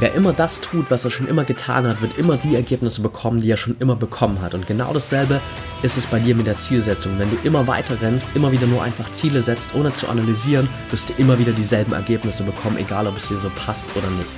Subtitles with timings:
[0.00, 3.38] Wer immer das tut, was er schon immer getan hat, wird immer die Ergebnisse bekommen,
[3.38, 4.54] die er schon immer bekommen hat.
[4.54, 5.42] Und genau dasselbe
[5.82, 7.18] ist es bei dir mit der Zielsetzung.
[7.18, 11.10] Wenn du immer weiter rennst, immer wieder nur einfach Ziele setzt, ohne zu analysieren, wirst
[11.10, 14.30] du immer wieder dieselben Ergebnisse bekommen, egal ob es dir so passt oder nicht.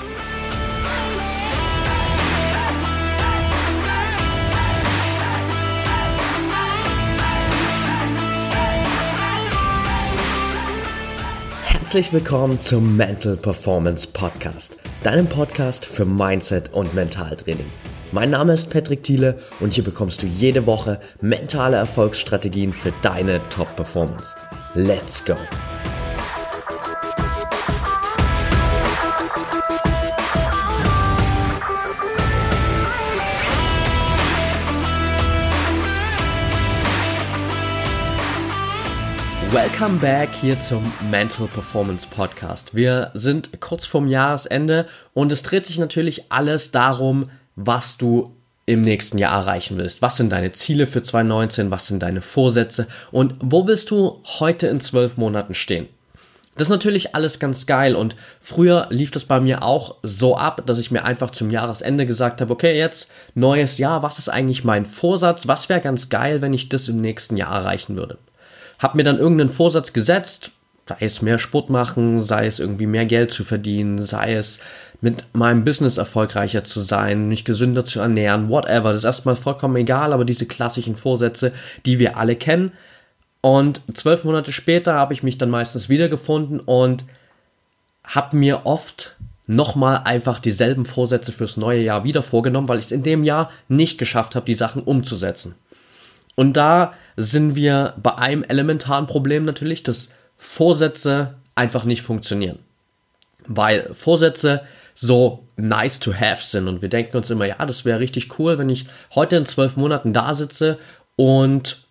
[11.67, 17.67] Herzlich willkommen zum Mental Performance Podcast deinem Podcast für Mindset und Mentaltraining.
[18.13, 23.41] Mein Name ist Patrick Thiele und hier bekommst du jede Woche mentale Erfolgsstrategien für deine
[23.49, 24.27] Top-Performance.
[24.75, 25.37] Let's go!
[39.53, 42.75] Welcome back hier zum Mental Performance Podcast.
[42.75, 48.81] Wir sind kurz vorm Jahresende und es dreht sich natürlich alles darum, was du im
[48.81, 50.01] nächsten Jahr erreichen willst.
[50.01, 51.71] Was sind deine Ziele für 2019?
[51.71, 52.87] Was sind deine Vorsätze?
[53.11, 55.87] Und wo willst du heute in zwölf Monaten stehen?
[56.55, 60.63] Das ist natürlich alles ganz geil und früher lief das bei mir auch so ab,
[60.65, 64.65] dass ich mir einfach zum Jahresende gesagt habe, okay, jetzt neues Jahr, was ist eigentlich
[64.65, 65.47] mein Vorsatz?
[65.47, 68.17] Was wäre ganz geil, wenn ich das im nächsten Jahr erreichen würde?
[68.83, 70.51] Hab mir dann irgendeinen Vorsatz gesetzt,
[70.89, 74.59] sei es mehr Sport machen, sei es irgendwie mehr Geld zu verdienen, sei es
[75.01, 78.91] mit meinem Business erfolgreicher zu sein, mich gesünder zu ernähren, whatever.
[78.91, 81.53] Das ist erstmal vollkommen egal, aber diese klassischen Vorsätze,
[81.87, 82.73] die wir alle kennen.
[83.41, 87.05] Und zwölf Monate später habe ich mich dann meistens wiedergefunden und
[88.05, 89.17] habe mir oft
[89.47, 93.51] nochmal einfach dieselben Vorsätze fürs neue Jahr wieder vorgenommen, weil ich es in dem Jahr
[93.69, 95.55] nicht geschafft habe, die Sachen umzusetzen.
[96.35, 102.59] Und da sind wir bei einem elementaren Problem natürlich, dass Vorsätze einfach nicht funktionieren.
[103.47, 104.63] Weil Vorsätze
[104.95, 108.59] so nice to have sind und wir denken uns immer, ja, das wäre richtig cool,
[108.59, 110.79] wenn ich heute in zwölf Monaten da sitze
[111.17, 111.85] und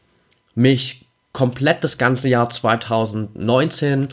[0.55, 4.09] mich komplett das ganze Jahr 2019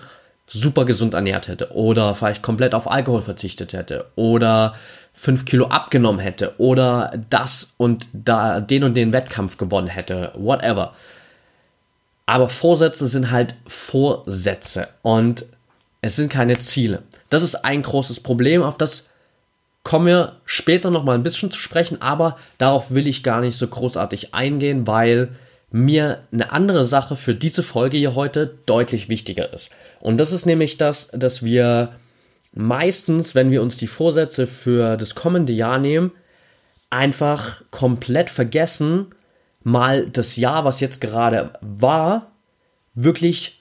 [0.47, 4.75] super gesund ernährt hätte oder vielleicht komplett auf Alkohol verzichtet hätte oder
[5.19, 10.95] fünf Kilo abgenommen hätte oder das und da den und den Wettkampf gewonnen hätte, whatever.
[12.25, 15.45] Aber Vorsätze sind halt Vorsätze und
[16.03, 17.03] es sind keine Ziele.
[17.31, 19.09] Das ist ein großes Problem, auf das
[19.83, 23.57] kommen wir später noch mal ein bisschen zu sprechen, aber darauf will ich gar nicht
[23.57, 25.31] so großartig eingehen, weil
[25.73, 29.71] mir eine andere Sache für diese Folge hier heute deutlich wichtiger ist.
[29.99, 31.91] Und das ist nämlich das, dass wir
[32.53, 36.13] meistens, wenn wir uns die Vorsätze für das kommende Jahr nehmen,
[36.91, 39.07] einfach komplett vergessen,
[39.63, 42.31] mal das Jahr, was jetzt gerade war,
[42.95, 43.61] wirklich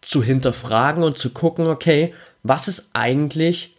[0.00, 3.74] zu hinterfragen und zu gucken, okay, was ist eigentlich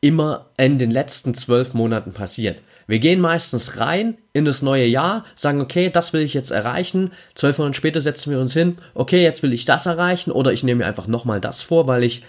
[0.00, 2.60] immer in den letzten zwölf Monaten passiert.
[2.86, 7.12] Wir gehen meistens rein in das neue Jahr, sagen, okay, das will ich jetzt erreichen.
[7.34, 10.64] Zwölf Monate später setzen wir uns hin, okay, jetzt will ich das erreichen oder ich
[10.64, 12.24] nehme mir einfach nochmal das vor, weil ich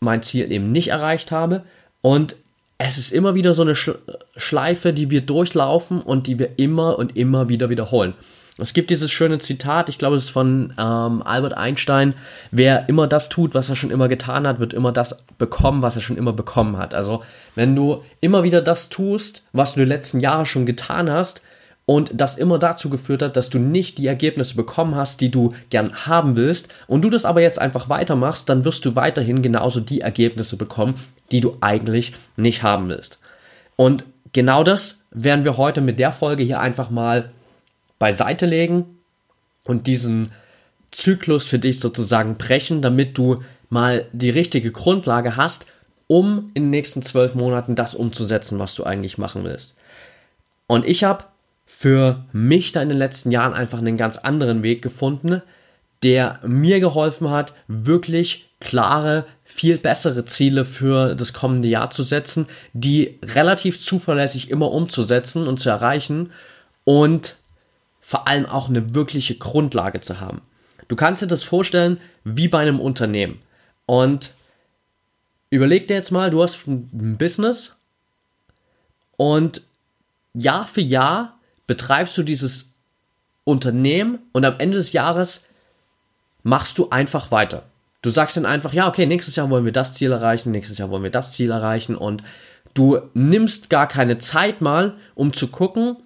[0.00, 1.62] mein Ziel eben nicht erreicht habe.
[2.02, 2.36] Und
[2.78, 3.76] es ist immer wieder so eine
[4.36, 8.14] Schleife, die wir durchlaufen und die wir immer und immer wieder wiederholen.
[8.56, 12.14] Es gibt dieses schöne Zitat, ich glaube, es ist von ähm, Albert Einstein,
[12.50, 15.96] wer immer das tut, was er schon immer getan hat, wird immer das bekommen, was
[15.96, 16.94] er schon immer bekommen hat.
[16.94, 17.22] Also
[17.54, 21.42] wenn du immer wieder das tust, was du die letzten Jahre schon getan hast,
[21.90, 25.54] und das immer dazu geführt hat, dass du nicht die Ergebnisse bekommen hast, die du
[25.70, 29.80] gern haben willst und du das aber jetzt einfach weitermachst, dann wirst du weiterhin genauso
[29.80, 30.94] die Ergebnisse bekommen,
[31.32, 33.18] die du eigentlich nicht haben willst.
[33.74, 37.32] Und genau das werden wir heute mit der Folge hier einfach mal
[37.98, 38.84] beiseite legen
[39.64, 40.30] und diesen
[40.92, 45.66] Zyklus für dich sozusagen brechen, damit du mal die richtige Grundlage hast,
[46.06, 49.74] um in den nächsten zwölf Monaten das umzusetzen, was du eigentlich machen willst.
[50.68, 51.24] Und ich habe
[51.72, 55.40] für mich da in den letzten Jahren einfach einen ganz anderen Weg gefunden,
[56.02, 62.46] der mir geholfen hat, wirklich klare, viel bessere Ziele für das kommende Jahr zu setzen,
[62.74, 66.32] die relativ zuverlässig immer umzusetzen und zu erreichen
[66.84, 67.36] und
[68.00, 70.42] vor allem auch eine wirkliche Grundlage zu haben.
[70.88, 73.40] Du kannst dir das vorstellen wie bei einem Unternehmen.
[73.86, 74.32] Und
[75.48, 77.74] überleg dir jetzt mal, du hast ein Business
[79.16, 79.62] und
[80.34, 81.39] Jahr für Jahr
[81.70, 82.72] betreibst du dieses
[83.44, 85.42] Unternehmen und am Ende des Jahres
[86.42, 87.62] machst du einfach weiter.
[88.02, 90.90] Du sagst dann einfach, ja, okay, nächstes Jahr wollen wir das Ziel erreichen, nächstes Jahr
[90.90, 92.24] wollen wir das Ziel erreichen und
[92.74, 95.98] du nimmst gar keine Zeit mal, um zu gucken,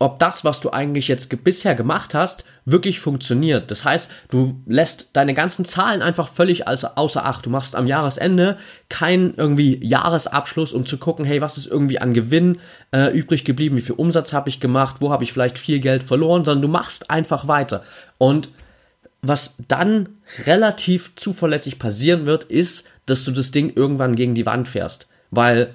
[0.00, 3.70] ob das, was du eigentlich jetzt bisher gemacht hast, wirklich funktioniert.
[3.70, 7.44] Das heißt, du lässt deine ganzen Zahlen einfach völlig außer Acht.
[7.44, 8.56] Du machst am Jahresende
[8.88, 12.58] keinen irgendwie Jahresabschluss, um zu gucken, hey, was ist irgendwie an Gewinn
[12.92, 16.02] äh, übrig geblieben, wie viel Umsatz habe ich gemacht, wo habe ich vielleicht viel Geld
[16.02, 17.82] verloren, sondern du machst einfach weiter.
[18.16, 18.48] Und
[19.20, 20.08] was dann
[20.46, 25.08] relativ zuverlässig passieren wird, ist, dass du das Ding irgendwann gegen die Wand fährst.
[25.30, 25.74] Weil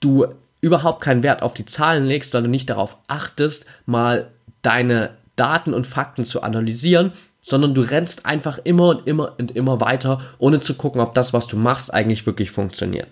[0.00, 0.28] du
[0.60, 4.30] überhaupt keinen Wert auf die Zahlen legst, weil du nicht darauf achtest, mal
[4.62, 7.12] deine Daten und Fakten zu analysieren,
[7.42, 11.32] sondern du rennst einfach immer und immer und immer weiter, ohne zu gucken, ob das,
[11.32, 13.08] was du machst, eigentlich wirklich funktioniert.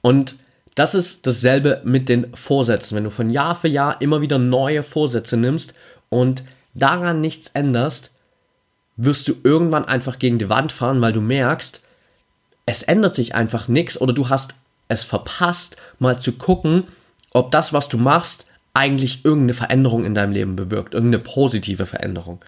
[0.00, 0.36] Und
[0.74, 2.96] das ist dasselbe mit den Vorsätzen.
[2.96, 5.74] Wenn du von Jahr für Jahr immer wieder neue Vorsätze nimmst
[6.08, 6.42] und
[6.74, 8.10] daran nichts änderst,
[8.96, 11.80] wirst du irgendwann einfach gegen die Wand fahren, weil du merkst,
[12.66, 14.54] es ändert sich einfach nichts oder du hast
[14.92, 16.84] es verpasst, mal zu gucken,
[17.32, 22.42] ob das, was du machst, eigentlich irgendeine Veränderung in deinem Leben bewirkt, irgendeine positive Veränderung.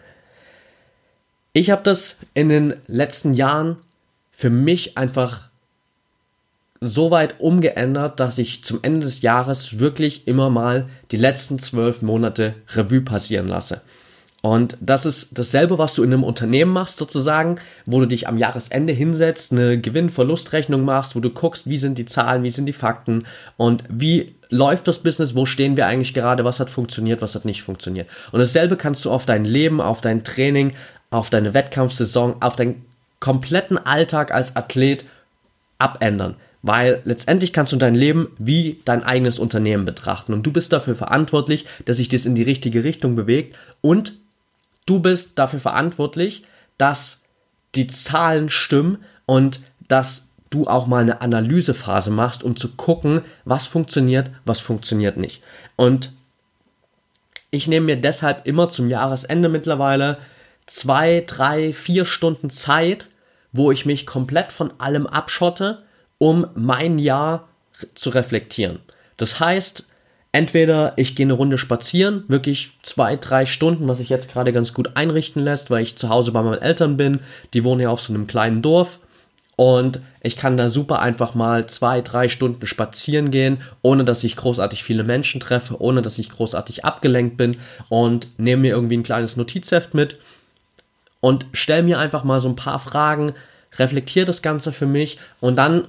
[1.53, 3.77] Ich habe das in den letzten Jahren
[4.33, 5.49] für mich einfach
[6.81, 12.03] so weit umgeändert, dass ich zum Ende des Jahres wirklich immer mal die letzten zwölf
[12.03, 13.81] Monate Revue passieren lasse.
[14.45, 17.57] Und das ist dasselbe, was du in einem Unternehmen machst, sozusagen,
[17.87, 22.05] wo du dich am Jahresende hinsetzt, eine Gewinn-Verlust-Rechnung machst, wo du guckst, wie sind die
[22.05, 23.25] Zahlen, wie sind die Fakten
[23.57, 27.47] und wie läuft das Business, wo stehen wir eigentlich gerade, was hat funktioniert, was hat
[27.47, 28.07] nicht funktioniert.
[28.33, 30.75] Und dasselbe kannst du auf dein Leben, auf dein Training,
[31.09, 32.85] auf deine Wettkampfsaison, auf deinen
[33.21, 35.07] kompletten Alltag als Athlet
[35.79, 36.35] abändern.
[36.61, 40.35] Weil letztendlich kannst du dein Leben wie dein eigenes Unternehmen betrachten.
[40.35, 44.13] Und du bist dafür verantwortlich, dass sich das in die richtige Richtung bewegt und
[44.87, 46.45] Du bist dafür verantwortlich,
[46.79, 47.23] dass
[47.75, 53.67] die Zahlen stimmen und dass du auch mal eine Analysephase machst, um zu gucken, was
[53.67, 55.43] funktioniert, was funktioniert nicht.
[55.77, 56.13] Und
[57.51, 60.19] ich nehme mir deshalb immer zum Jahresende mittlerweile
[60.67, 63.09] zwei, drei, vier Stunden Zeit,
[63.53, 65.83] wo ich mich komplett von allem abschotte,
[66.19, 67.49] um mein Jahr
[67.95, 68.81] zu reflektieren.
[69.17, 69.87] Das heißt,
[70.35, 74.75] Entweder ich gehe eine Runde spazieren, wirklich zwei, drei Stunden, was sich jetzt gerade ganz
[74.75, 77.21] gut einrichten lässt, weil ich zu Hause bei meinen Eltern bin.
[77.53, 78.99] Die wohnen ja auf so einem kleinen Dorf.
[79.55, 84.35] Und ich kann da super einfach mal zwei, drei Stunden spazieren gehen, ohne dass ich
[84.35, 87.59] großartig viele Menschen treffe, ohne dass ich großartig abgelenkt bin
[87.89, 90.19] und nehme mir irgendwie ein kleines Notizheft mit
[91.21, 93.35] und stelle mir einfach mal so ein paar Fragen,
[93.79, 95.85] reflektiere das Ganze für mich und dann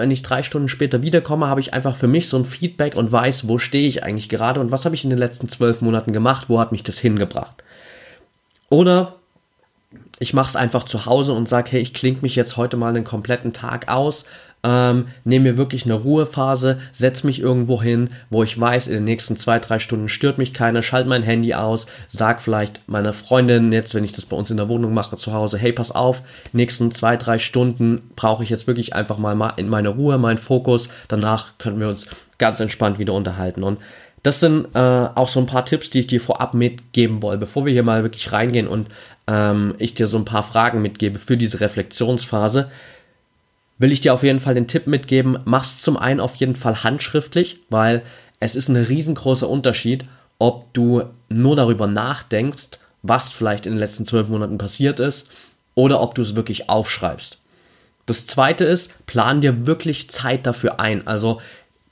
[0.00, 3.12] wenn ich drei Stunden später wiederkomme, habe ich einfach für mich so ein Feedback und
[3.12, 6.12] weiß, wo stehe ich eigentlich gerade und was habe ich in den letzten zwölf Monaten
[6.12, 7.62] gemacht, wo hat mich das hingebracht.
[8.70, 9.16] Oder
[10.18, 12.88] ich mache es einfach zu Hause und sage, hey, ich klinge mich jetzt heute mal
[12.88, 14.24] einen kompletten Tag aus,
[14.62, 19.04] ähm, nehme mir wirklich eine Ruhephase, setze mich irgendwo hin, wo ich weiß, in den
[19.04, 23.72] nächsten zwei, drei Stunden stört mich keiner, schalte mein Handy aus, sag vielleicht meiner Freundin
[23.72, 26.22] jetzt, wenn ich das bei uns in der Wohnung mache zu Hause, hey, pass auf,
[26.52, 30.88] nächsten zwei, drei Stunden brauche ich jetzt wirklich einfach mal in meine Ruhe, meinen Fokus,
[31.08, 32.06] danach können wir uns
[32.38, 33.62] ganz entspannt wieder unterhalten.
[33.62, 33.78] Und
[34.22, 37.64] das sind äh, auch so ein paar Tipps, die ich dir vorab mitgeben wollte, bevor
[37.64, 38.88] wir hier mal wirklich reingehen und
[39.26, 42.70] ähm, ich dir so ein paar Fragen mitgebe für diese Reflexionsphase
[43.80, 46.84] will ich dir auf jeden Fall den Tipp mitgeben, mach's zum einen auf jeden Fall
[46.84, 48.02] handschriftlich, weil
[48.38, 50.04] es ist ein riesengroßer Unterschied,
[50.38, 55.28] ob du nur darüber nachdenkst, was vielleicht in den letzten zwölf Monaten passiert ist,
[55.74, 57.38] oder ob du es wirklich aufschreibst.
[58.04, 61.06] Das zweite ist, plan dir wirklich Zeit dafür ein.
[61.06, 61.40] Also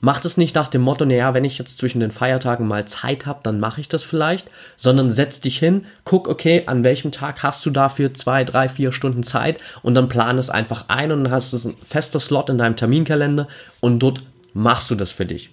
[0.01, 3.25] Mach es nicht nach dem Motto, naja, wenn ich jetzt zwischen den Feiertagen mal Zeit
[3.25, 7.43] habe, dann mache ich das vielleicht, sondern setz dich hin, guck, okay, an welchem Tag
[7.43, 11.25] hast du dafür zwei, drei, vier Stunden Zeit und dann plan es einfach ein und
[11.25, 13.49] dann hast du ein fester Slot in deinem Terminkalender
[13.81, 14.21] und dort
[14.53, 15.49] machst du das für dich.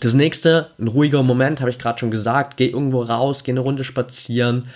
[0.00, 3.60] Das nächste, ein ruhiger Moment, habe ich gerade schon gesagt, geh irgendwo raus, geh eine
[3.60, 4.66] Runde spazieren,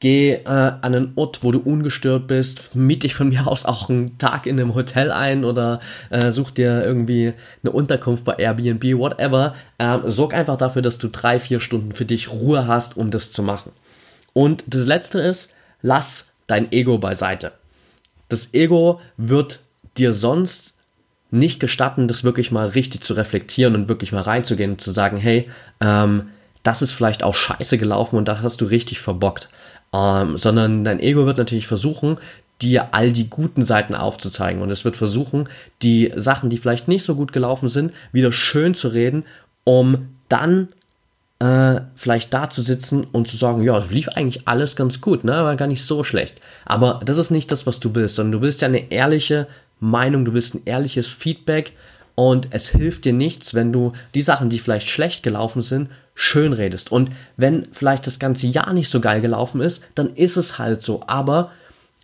[0.00, 2.76] Geh äh, an einen Ort, wo du ungestört bist.
[2.76, 6.52] Miet dich von mir aus auch einen Tag in einem Hotel ein oder äh, such
[6.52, 9.54] dir irgendwie eine Unterkunft bei Airbnb, whatever.
[9.78, 13.32] Ähm, sorg einfach dafür, dass du drei, vier Stunden für dich Ruhe hast, um das
[13.32, 13.72] zu machen.
[14.32, 15.50] Und das letzte ist,
[15.82, 17.52] lass dein Ego beiseite.
[18.28, 19.60] Das Ego wird
[19.96, 20.74] dir sonst
[21.30, 25.16] nicht gestatten, das wirklich mal richtig zu reflektieren und wirklich mal reinzugehen und zu sagen,
[25.16, 25.50] hey,
[25.80, 26.28] ähm,
[26.62, 29.48] das ist vielleicht auch scheiße gelaufen und das hast du richtig verbockt
[29.92, 32.18] ähm, sondern dein Ego wird natürlich versuchen,
[32.60, 35.48] dir all die guten Seiten aufzuzeigen und es wird versuchen,
[35.82, 39.24] die Sachen, die vielleicht nicht so gut gelaufen sind, wieder schön zu reden,
[39.64, 40.68] um dann
[41.38, 45.22] äh, vielleicht da zu sitzen und zu sagen, ja, es lief eigentlich alles ganz gut,
[45.22, 46.40] ne, war gar nicht so schlecht.
[46.64, 49.46] Aber das ist nicht das, was du willst, sondern du willst ja eine ehrliche
[49.78, 51.72] Meinung, du willst ein ehrliches Feedback
[52.16, 56.52] und es hilft dir nichts, wenn du die Sachen, die vielleicht schlecht gelaufen sind, schön
[56.52, 56.90] redest.
[56.90, 60.82] Und wenn vielleicht das ganze Jahr nicht so geil gelaufen ist, dann ist es halt
[60.82, 61.04] so.
[61.06, 61.52] Aber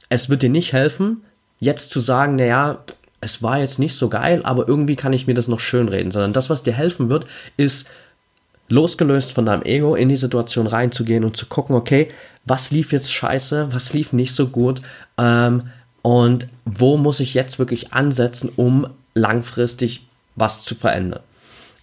[0.08, 1.24] es wird dir nicht helfen,
[1.58, 2.78] jetzt zu sagen, naja,
[3.20, 6.12] es war jetzt nicht so geil, aber irgendwie kann ich mir das noch schön reden,
[6.12, 7.88] sondern das, was dir helfen wird, ist
[8.68, 12.08] losgelöst von deinem Ego in die Situation reinzugehen und zu gucken, okay,
[12.44, 14.80] was lief jetzt scheiße, was lief nicht so gut
[15.18, 15.70] ähm,
[16.02, 20.06] und wo muss ich jetzt wirklich ansetzen, um langfristig
[20.36, 21.20] was zu verändern.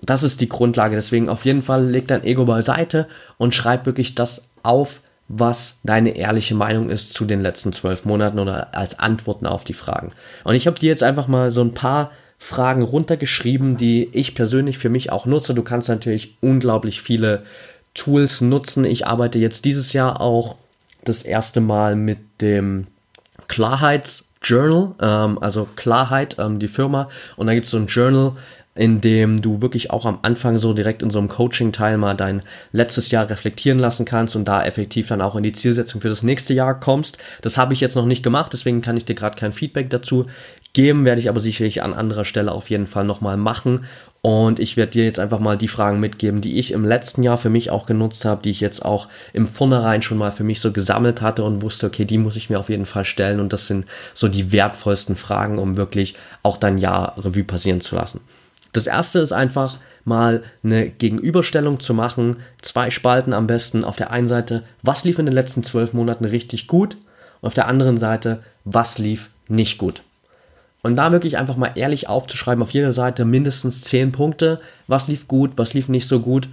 [0.04, 4.16] Das ist die Grundlage, deswegen auf jeden Fall leg dein Ego beiseite und schreib wirklich
[4.16, 9.46] das auf, was deine ehrliche Meinung ist zu den letzten zwölf Monaten oder als Antworten
[9.46, 10.12] auf die Fragen.
[10.44, 14.78] Und ich habe dir jetzt einfach mal so ein paar Fragen runtergeschrieben, die ich persönlich
[14.78, 15.54] für mich auch nutze.
[15.54, 17.44] Du kannst natürlich unglaublich viele
[17.94, 18.84] Tools nutzen.
[18.84, 20.56] Ich arbeite jetzt dieses Jahr auch
[21.04, 22.88] das erste Mal mit dem
[23.48, 27.10] Klarheitsjournal, ähm, also Klarheit, ähm, die Firma.
[27.38, 28.34] Und da gibt es so ein Journal,
[28.74, 32.42] in dem du wirklich auch am Anfang so direkt in so einem Coaching-Teil mal dein
[32.72, 36.24] letztes Jahr reflektieren lassen kannst und da effektiv dann auch in die Zielsetzung für das
[36.24, 37.18] nächste Jahr kommst.
[37.42, 40.26] Das habe ich jetzt noch nicht gemacht, deswegen kann ich dir gerade kein Feedback dazu
[40.74, 43.86] geben, werde ich aber sicherlich an anderer Stelle auf jeden Fall nochmal machen.
[44.22, 47.40] Und ich werde dir jetzt einfach mal die Fragen mitgeben, die ich im letzten Jahr
[47.40, 50.62] für mich auch genutzt habe, die ich jetzt auch im Vornherein schon mal für mich
[50.62, 53.40] so gesammelt hatte und wusste, okay, die muss ich mir auf jeden Fall stellen.
[53.40, 57.96] Und das sind so die wertvollsten Fragen, um wirklich auch dein Jahr Revue passieren zu
[57.96, 58.22] lassen.
[58.74, 63.84] Das erste ist einfach mal eine Gegenüberstellung zu machen, zwei Spalten am besten.
[63.84, 66.96] Auf der einen Seite, was lief in den letzten zwölf Monaten richtig gut
[67.42, 70.02] und auf der anderen Seite, was lief nicht gut.
[70.84, 75.28] Und da wirklich einfach mal ehrlich aufzuschreiben, auf jeder Seite mindestens zehn Punkte, was lief
[75.28, 76.48] gut, was lief nicht so gut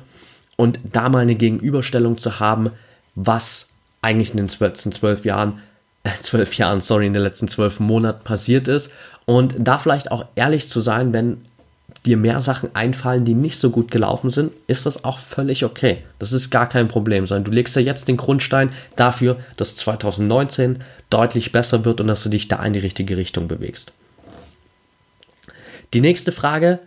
[0.57, 2.71] und da mal eine Gegenüberstellung zu haben,
[3.15, 3.69] was
[4.03, 5.63] eigentlich in den letzten zwölf Jahren,
[6.03, 8.91] äh, zwölf Jahren, sorry, in den letzten zwölf Monaten passiert ist
[9.25, 11.45] und da vielleicht auch ehrlich zu sein, wenn
[12.07, 15.99] dir mehr Sachen einfallen, die nicht so gut gelaufen sind, ist das auch völlig okay.
[16.19, 20.83] Das ist gar kein Problem, sondern du legst ja jetzt den Grundstein dafür, dass 2019
[21.11, 23.93] deutlich besser wird und dass du dich da in die richtige Richtung bewegst.
[25.95, 26.79] Die nächste Frage,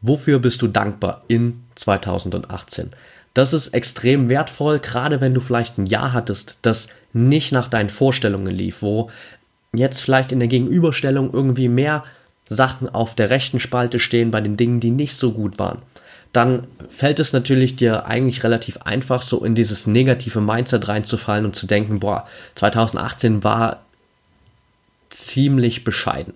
[0.00, 2.90] wofür bist du dankbar in 2018?
[3.34, 7.90] Das ist extrem wertvoll, gerade wenn du vielleicht ein Jahr hattest, das nicht nach deinen
[7.90, 9.10] Vorstellungen lief, wo
[9.72, 12.04] jetzt vielleicht in der Gegenüberstellung irgendwie mehr
[12.52, 15.78] Sachen auf der rechten Spalte stehen bei den Dingen, die nicht so gut waren,
[16.32, 21.54] dann fällt es natürlich dir eigentlich relativ einfach, so in dieses negative Mindset reinzufallen und
[21.54, 23.80] zu denken, boah, 2018 war
[25.10, 26.34] ziemlich bescheiden.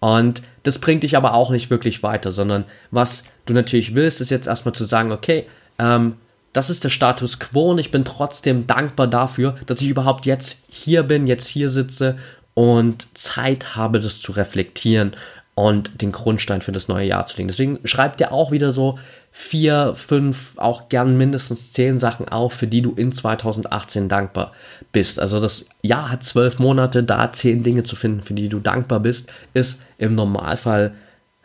[0.00, 4.30] Und das bringt dich aber auch nicht wirklich weiter, sondern was du natürlich willst, ist
[4.30, 5.46] jetzt erstmal zu sagen, okay,
[5.78, 6.14] ähm,
[6.52, 10.58] das ist der Status quo und ich bin trotzdem dankbar dafür, dass ich überhaupt jetzt
[10.68, 12.16] hier bin, jetzt hier sitze
[12.54, 15.14] und Zeit habe, das zu reflektieren
[15.54, 17.48] und den Grundstein für das neue Jahr zu legen.
[17.48, 18.98] Deswegen schreib dir auch wieder so
[19.30, 24.52] vier, fünf, auch gern mindestens zehn Sachen auf, für die du in 2018 dankbar
[24.92, 25.20] bist.
[25.20, 29.00] Also das Jahr hat zwölf Monate, da zehn Dinge zu finden, für die du dankbar
[29.00, 30.92] bist, ist im Normalfall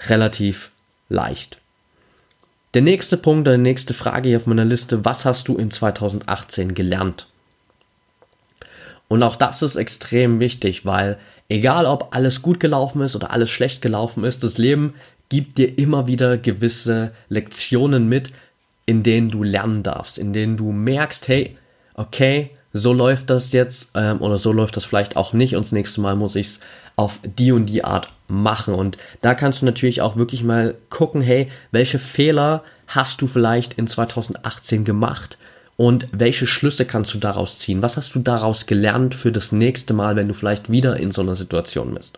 [0.07, 0.71] relativ
[1.09, 1.59] leicht.
[2.73, 6.73] Der nächste Punkt, die nächste Frage hier auf meiner Liste, was hast du in 2018
[6.73, 7.27] gelernt?
[9.07, 11.17] Und auch das ist extrem wichtig, weil
[11.49, 14.95] egal ob alles gut gelaufen ist oder alles schlecht gelaufen ist, das Leben
[15.29, 18.31] gibt dir immer wieder gewisse Lektionen mit,
[18.85, 21.57] in denen du lernen darfst, in denen du merkst, hey,
[21.93, 25.71] okay, so läuft das jetzt ähm, oder so läuft das vielleicht auch nicht und das
[25.71, 26.59] nächste Mal muss ich es
[26.95, 28.73] auf die und die Art machen.
[28.73, 33.73] Und da kannst du natürlich auch wirklich mal gucken, hey, welche Fehler hast du vielleicht
[33.75, 35.37] in 2018 gemacht
[35.77, 37.81] und welche Schlüsse kannst du daraus ziehen?
[37.81, 41.21] Was hast du daraus gelernt für das nächste Mal, wenn du vielleicht wieder in so
[41.21, 42.17] einer Situation bist?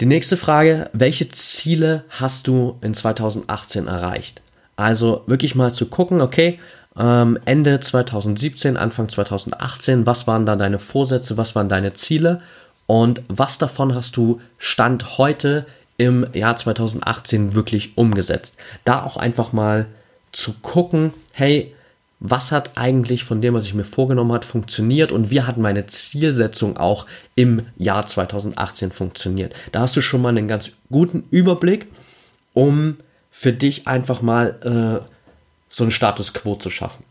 [0.00, 4.40] Die nächste Frage, welche Ziele hast du in 2018 erreicht?
[4.76, 6.58] Also wirklich mal zu gucken, okay,
[6.96, 12.40] ähm, Ende 2017, Anfang 2018, was waren da deine Vorsätze, was waren deine Ziele
[12.86, 15.66] und was davon hast du Stand heute
[15.98, 18.56] im Jahr 2018 wirklich umgesetzt?
[18.84, 19.86] Da auch einfach mal
[20.32, 21.74] zu gucken, hey,
[22.24, 25.86] was hat eigentlich von dem, was ich mir vorgenommen habe, funktioniert und wie hat meine
[25.86, 29.54] Zielsetzung auch im Jahr 2018 funktioniert.
[29.72, 31.88] Da hast du schon mal einen ganz guten Überblick,
[32.54, 32.96] um
[33.32, 35.04] für dich einfach mal äh,
[35.68, 37.04] so einen Status quo zu schaffen.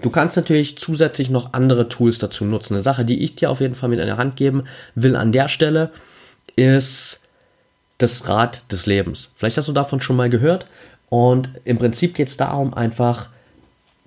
[0.00, 2.74] Du kannst natürlich zusätzlich noch andere Tools dazu nutzen.
[2.74, 4.64] Eine Sache, die ich dir auf jeden Fall mit in der Hand geben
[4.94, 5.90] will an der Stelle,
[6.56, 7.20] ist
[7.98, 9.30] das Rad des Lebens.
[9.36, 10.66] Vielleicht hast du davon schon mal gehört.
[11.10, 13.28] Und im Prinzip geht es darum, einfach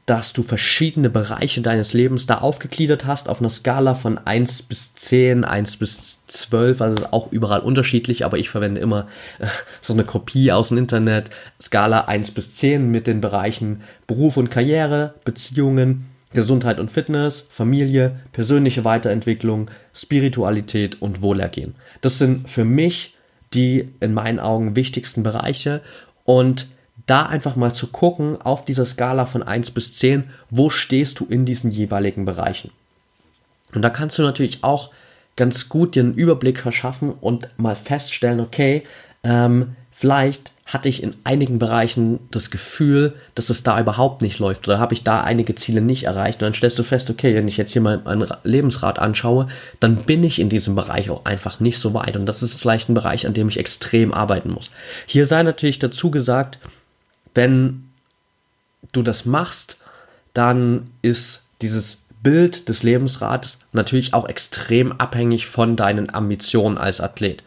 [0.05, 4.95] dass du verschiedene Bereiche deines Lebens da aufgegliedert hast auf einer Skala von 1 bis
[4.95, 9.07] 10, 1 bis 12, also auch überall unterschiedlich, aber ich verwende immer
[9.39, 9.47] äh,
[9.79, 11.29] so eine Kopie aus dem Internet,
[11.61, 18.19] Skala 1 bis 10 mit den Bereichen Beruf und Karriere, Beziehungen, Gesundheit und Fitness, Familie,
[18.33, 21.75] persönliche Weiterentwicklung, Spiritualität und Wohlergehen.
[22.01, 23.13] Das sind für mich
[23.53, 25.81] die in meinen Augen wichtigsten Bereiche.
[26.25, 26.67] Und
[27.05, 31.25] da einfach mal zu gucken auf dieser Skala von 1 bis 10, wo stehst du
[31.25, 32.71] in diesen jeweiligen Bereichen.
[33.73, 34.91] Und da kannst du natürlich auch
[35.35, 38.83] ganz gut dir einen Überblick verschaffen und mal feststellen, okay,
[39.23, 44.65] ähm, vielleicht hatte ich in einigen Bereichen das Gefühl, dass es da überhaupt nicht läuft
[44.67, 47.47] oder habe ich da einige Ziele nicht erreicht und dann stellst du fest, okay, wenn
[47.47, 49.47] ich jetzt hier mal mein Lebensrat anschaue,
[49.81, 52.89] dann bin ich in diesem Bereich auch einfach nicht so weit und das ist vielleicht
[52.89, 54.71] ein Bereich, an dem ich extrem arbeiten muss.
[55.05, 56.59] Hier sei natürlich dazu gesagt,
[57.33, 57.89] wenn
[58.91, 59.77] du das machst,
[60.33, 67.43] dann ist dieses Bild des Lebensrates natürlich auch extrem abhängig von deinen Ambitionen als Athlet.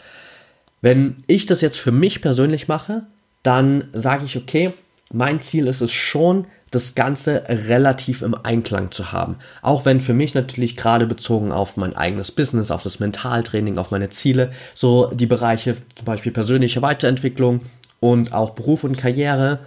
[0.82, 3.02] Wenn ich das jetzt für mich persönlich mache,
[3.42, 4.74] dann sage ich, okay,
[5.12, 9.36] mein Ziel ist es schon, das Ganze relativ im Einklang zu haben.
[9.62, 13.92] Auch wenn für mich natürlich gerade bezogen auf mein eigenes Business, auf das Mentaltraining, auf
[13.92, 17.60] meine Ziele, so die Bereiche zum Beispiel persönliche Weiterentwicklung
[18.00, 19.60] und auch Beruf und Karriere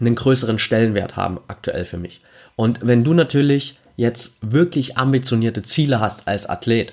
[0.00, 2.20] einen größeren Stellenwert haben aktuell für mich.
[2.56, 6.92] Und wenn du natürlich jetzt wirklich ambitionierte Ziele hast als Athlet,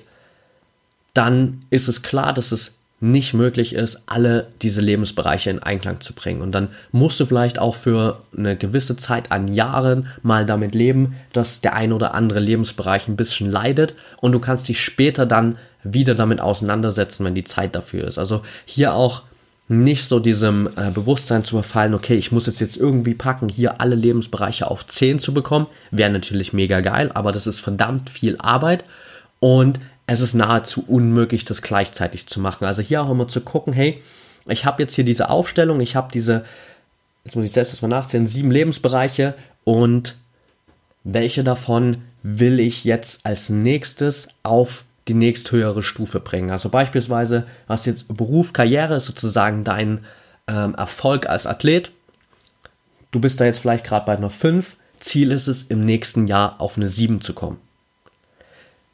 [1.14, 6.14] dann ist es klar, dass es nicht möglich ist, alle diese Lebensbereiche in Einklang zu
[6.14, 6.42] bringen.
[6.42, 11.16] Und dann musst du vielleicht auch für eine gewisse Zeit an Jahren mal damit leben,
[11.32, 15.58] dass der ein oder andere Lebensbereich ein bisschen leidet und du kannst dich später dann
[15.84, 18.18] wieder damit auseinandersetzen, wenn die Zeit dafür ist.
[18.18, 19.24] Also hier auch
[19.70, 23.80] nicht so diesem äh, Bewusstsein zu verfallen, okay, ich muss es jetzt irgendwie packen, hier
[23.80, 28.36] alle Lebensbereiche auf 10 zu bekommen, wäre natürlich mega geil, aber das ist verdammt viel
[28.40, 28.84] Arbeit
[29.40, 32.66] und es ist nahezu unmöglich, das gleichzeitig zu machen.
[32.66, 34.02] Also hier auch immer zu gucken, hey,
[34.48, 36.46] ich habe jetzt hier diese Aufstellung, ich habe diese,
[37.24, 39.36] jetzt muss ich selbst erstmal nachzählen, sieben Lebensbereiche
[39.66, 40.16] und
[41.04, 46.52] welche davon will ich jetzt als nächstes auf die nächsthöhere Stufe bringen.
[46.52, 50.00] Also beispielsweise, was jetzt Beruf, Karriere ist sozusagen dein
[50.48, 51.92] ähm, Erfolg als Athlet.
[53.12, 54.78] Du bist da jetzt vielleicht gerade bei einer 5.
[55.00, 57.58] Ziel ist es, im nächsten Jahr auf eine 7 zu kommen.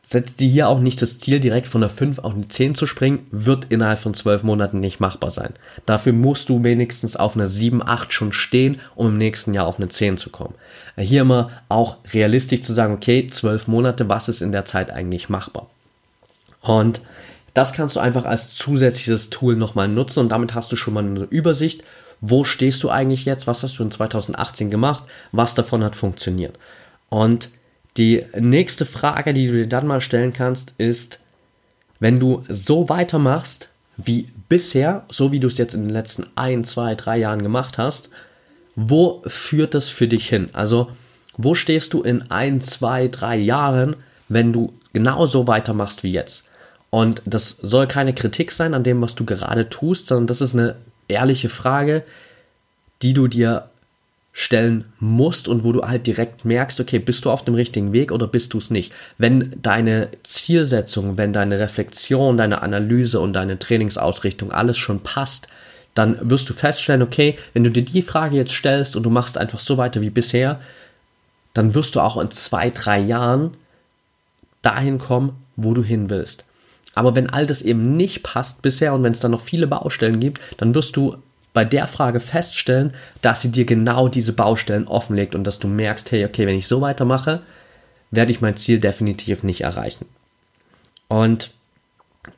[0.07, 2.85] Setzt dir hier auch nicht das Ziel, direkt von der 5 auf eine 10 zu
[2.85, 5.53] springen, wird innerhalb von 12 Monaten nicht machbar sein.
[5.87, 9.79] Dafür musst du wenigstens auf einer 7, 8 schon stehen, um im nächsten Jahr auf
[9.79, 10.53] eine 10 zu kommen.
[10.95, 15.27] Hier immer auch realistisch zu sagen, okay, 12 Monate, was ist in der Zeit eigentlich
[15.27, 15.71] machbar?
[16.65, 17.01] Und
[17.53, 21.03] das kannst du einfach als zusätzliches Tool nochmal nutzen und damit hast du schon mal
[21.03, 21.83] eine Übersicht,
[22.21, 26.57] wo stehst du eigentlich jetzt, was hast du in 2018 gemacht, was davon hat funktioniert.
[27.09, 27.49] Und
[27.97, 31.19] die nächste Frage, die du dir dann mal stellen kannst, ist,
[31.99, 36.63] wenn du so weitermachst wie bisher, so wie du es jetzt in den letzten ein,
[36.63, 38.09] zwei, drei Jahren gemacht hast,
[38.75, 40.49] wo führt das für dich hin?
[40.51, 40.89] Also,
[41.37, 43.95] wo stehst du in ein, zwei, drei Jahren,
[44.27, 46.44] wenn du genau so weitermachst wie jetzt?
[46.89, 50.53] Und das soll keine Kritik sein an dem, was du gerade tust, sondern das ist
[50.53, 50.75] eine
[51.07, 52.03] ehrliche Frage,
[53.01, 53.69] die du dir
[54.37, 58.11] stellen musst und wo du halt direkt merkst, okay, bist du auf dem richtigen Weg
[58.11, 58.93] oder bist du es nicht?
[59.17, 65.47] Wenn deine Zielsetzung, wenn deine Reflexion, deine Analyse und deine Trainingsausrichtung alles schon passt,
[65.93, 69.37] dann wirst du feststellen, okay, wenn du dir die Frage jetzt stellst und du machst
[69.37, 70.59] einfach so weiter wie bisher,
[71.53, 73.55] dann wirst du auch in zwei, drei Jahren
[74.61, 76.43] dahin kommen, wo du hin willst.
[76.95, 80.19] Aber wenn all das eben nicht passt bisher und wenn es dann noch viele Baustellen
[80.19, 81.17] gibt, dann wirst du
[81.53, 86.11] bei der Frage feststellen, dass sie dir genau diese Baustellen offenlegt und dass du merkst,
[86.11, 87.41] hey, okay, wenn ich so weitermache,
[88.11, 90.05] werde ich mein Ziel definitiv nicht erreichen.
[91.07, 91.51] Und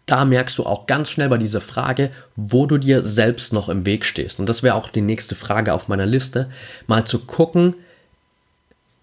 [0.06, 3.86] da merkst du auch ganz schnell bei dieser Frage, wo du dir selbst noch im
[3.86, 4.40] Weg stehst.
[4.40, 6.50] Und das wäre auch die nächste Frage auf meiner Liste,
[6.88, 7.76] mal zu gucken,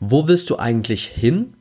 [0.01, 1.55] wo willst du eigentlich hin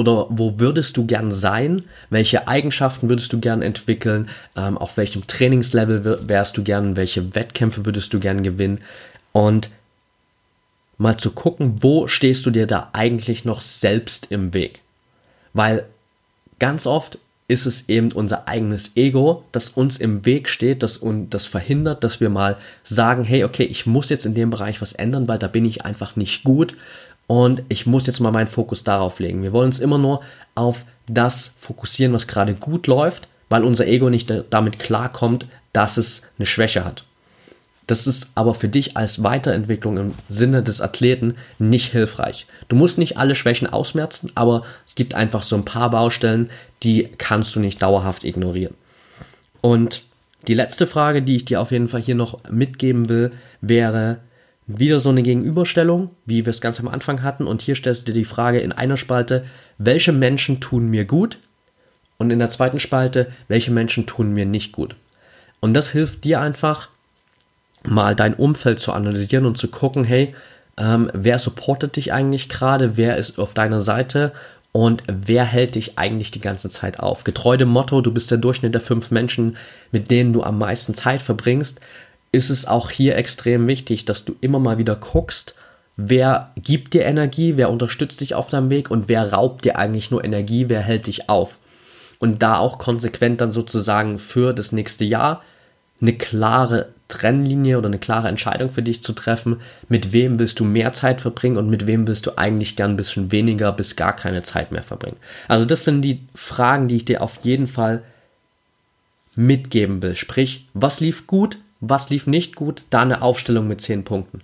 [0.00, 1.82] oder wo würdest du gern sein?
[2.08, 4.30] Welche Eigenschaften würdest du gern entwickeln?
[4.56, 6.96] Ähm, auf welchem Trainingslevel wärst du gern?
[6.96, 8.80] Welche Wettkämpfe würdest du gern gewinnen?
[9.32, 9.68] Und
[10.96, 14.80] mal zu gucken, wo stehst du dir da eigentlich noch selbst im Weg?
[15.52, 15.84] Weil
[16.58, 21.28] ganz oft ist es eben unser eigenes Ego, das uns im Weg steht, das uns
[21.28, 24.94] das verhindert, dass wir mal sagen, hey, okay, ich muss jetzt in dem Bereich was
[24.94, 26.74] ändern, weil da bin ich einfach nicht gut
[27.30, 29.44] und ich muss jetzt mal meinen Fokus darauf legen.
[29.44, 30.20] Wir wollen uns immer nur
[30.56, 36.22] auf das fokussieren, was gerade gut läuft, weil unser Ego nicht damit klarkommt, dass es
[36.38, 37.04] eine Schwäche hat.
[37.86, 42.48] Das ist aber für dich als Weiterentwicklung im Sinne des Athleten nicht hilfreich.
[42.68, 46.50] Du musst nicht alle Schwächen ausmerzen, aber es gibt einfach so ein paar Baustellen,
[46.82, 48.74] die kannst du nicht dauerhaft ignorieren.
[49.60, 50.02] Und
[50.48, 54.18] die letzte Frage, die ich dir auf jeden Fall hier noch mitgeben will, wäre
[54.78, 57.46] wieder so eine Gegenüberstellung, wie wir es ganz am Anfang hatten.
[57.46, 59.44] Und hier stellst du dir die Frage in einer Spalte,
[59.78, 61.38] welche Menschen tun mir gut?
[62.18, 64.96] Und in der zweiten Spalte, welche Menschen tun mir nicht gut?
[65.60, 66.88] Und das hilft dir einfach,
[67.82, 70.34] mal dein Umfeld zu analysieren und zu gucken, hey,
[70.76, 74.32] ähm, wer supportet dich eigentlich gerade, wer ist auf deiner Seite
[74.72, 77.24] und wer hält dich eigentlich die ganze Zeit auf.
[77.24, 79.56] Getreu dem Motto, du bist der Durchschnitt der fünf Menschen,
[79.90, 81.80] mit denen du am meisten Zeit verbringst,
[82.32, 85.54] ist es auch hier extrem wichtig, dass du immer mal wieder guckst,
[85.96, 90.10] wer gibt dir Energie, wer unterstützt dich auf deinem Weg und wer raubt dir eigentlich
[90.10, 91.58] nur Energie, wer hält dich auf.
[92.18, 95.42] Und da auch konsequent dann sozusagen für das nächste Jahr
[96.00, 100.64] eine klare Trennlinie oder eine klare Entscheidung für dich zu treffen, mit wem willst du
[100.64, 104.14] mehr Zeit verbringen und mit wem willst du eigentlich gern ein bisschen weniger bis gar
[104.14, 105.16] keine Zeit mehr verbringen.
[105.48, 108.02] Also das sind die Fragen, die ich dir auf jeden Fall
[109.34, 110.14] mitgeben will.
[110.14, 114.42] Sprich, was lief gut, was lief nicht gut, da eine Aufstellung mit 10 Punkten.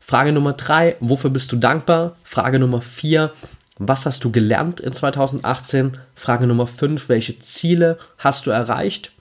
[0.00, 2.16] Frage Nummer 3, wofür bist du dankbar?
[2.24, 3.32] Frage Nummer 4,
[3.78, 5.98] was hast du gelernt in 2018?
[6.14, 9.12] Frage Nummer 5, welche Ziele hast du erreicht?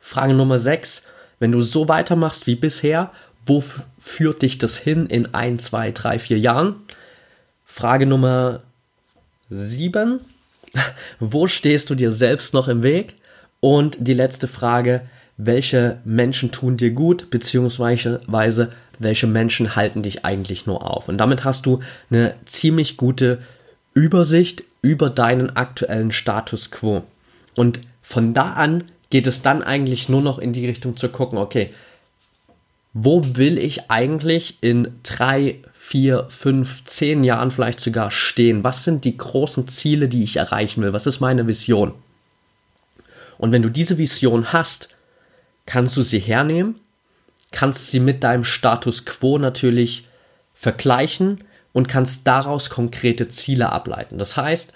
[0.00, 1.02] Frage Nummer 6,
[1.38, 3.10] wenn du so weitermachst wie bisher,
[3.44, 3.62] wo
[3.98, 6.76] führt dich das hin in ein, zwei, drei, vier Jahren?
[7.66, 8.60] Frage Nummer
[9.50, 10.20] 7,
[11.20, 13.14] wo stehst du dir selbst noch im Weg?
[13.60, 15.02] Und die letzte Frage,
[15.38, 18.20] welche Menschen tun dir gut, beziehungsweise
[18.98, 21.08] welche Menschen halten dich eigentlich nur auf?
[21.08, 23.38] Und damit hast du eine ziemlich gute
[23.94, 27.04] Übersicht über deinen aktuellen Status quo.
[27.54, 31.38] Und von da an geht es dann eigentlich nur noch in die Richtung zu gucken,
[31.38, 31.72] okay,
[32.92, 38.64] wo will ich eigentlich in drei, vier, fünf, zehn Jahren vielleicht sogar stehen?
[38.64, 40.92] Was sind die großen Ziele, die ich erreichen will?
[40.92, 41.94] Was ist meine Vision?
[43.38, 44.88] Und wenn du diese Vision hast,
[45.68, 46.76] kannst du sie hernehmen,
[47.50, 50.08] kannst sie mit deinem Status quo natürlich
[50.54, 54.16] vergleichen und kannst daraus konkrete Ziele ableiten.
[54.16, 54.72] Das heißt,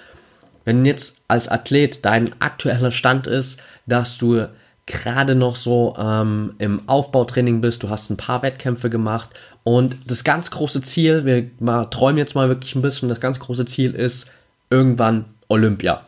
[0.66, 4.46] wenn jetzt als Athlet dein aktueller Stand ist, dass du
[4.84, 9.30] gerade noch so ähm, im Aufbautraining bist, du hast ein paar Wettkämpfe gemacht
[9.64, 13.38] und das ganz große Ziel, wir mal, träumen jetzt mal wirklich ein bisschen, das ganz
[13.38, 14.30] große Ziel ist
[14.68, 16.02] irgendwann Olympia.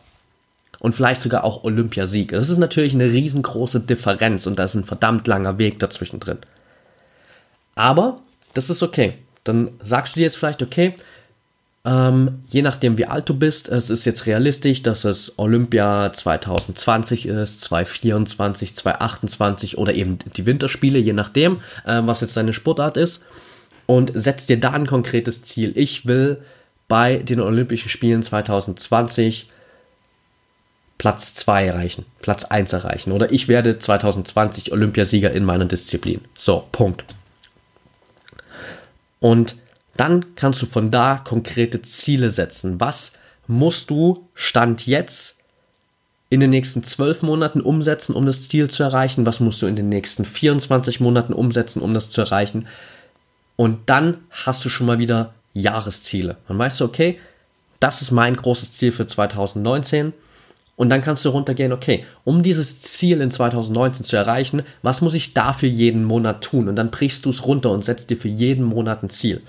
[0.79, 2.31] Und vielleicht sogar auch Olympiasieg.
[2.31, 6.39] Das ist natürlich eine riesengroße Differenz und da ist ein verdammt langer Weg dazwischen drin.
[7.75, 8.21] Aber
[8.53, 9.15] das ist okay.
[9.43, 10.95] Dann sagst du dir jetzt vielleicht, okay,
[11.85, 17.27] ähm, je nachdem, wie alt du bist, es ist jetzt realistisch, dass es Olympia 2020
[17.27, 23.21] ist, 2024, 2028 oder eben die Winterspiele, je nachdem, äh, was jetzt deine Sportart ist.
[23.85, 25.73] Und setz dir da ein konkretes Ziel.
[25.75, 26.37] Ich will
[26.87, 29.47] bei den Olympischen Spielen 2020
[30.97, 33.11] Platz 2 erreichen, Platz 1 erreichen.
[33.11, 36.21] Oder ich werde 2020 Olympiasieger in meiner Disziplin.
[36.35, 37.05] So, Punkt.
[39.19, 39.55] Und
[39.97, 42.79] dann kannst du von da konkrete Ziele setzen.
[42.79, 43.13] Was
[43.47, 45.35] musst du Stand jetzt
[46.29, 49.25] in den nächsten zwölf Monaten umsetzen, um das Ziel zu erreichen?
[49.25, 52.67] Was musst du in den nächsten 24 Monaten umsetzen, um das zu erreichen?
[53.55, 56.37] Und dann hast du schon mal wieder Jahresziele.
[56.47, 57.19] Dann weißt du, okay,
[57.79, 60.13] das ist mein großes Ziel für 2019.
[60.75, 65.13] Und dann kannst du runtergehen, okay, um dieses Ziel in 2019 zu erreichen, was muss
[65.13, 66.67] ich dafür jeden Monat tun?
[66.67, 69.41] Und dann brichst du es runter und setzt dir für jeden Monat ein Ziel.